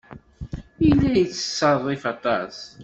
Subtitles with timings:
[0.85, 2.55] Yella yettṣerrif aṭas.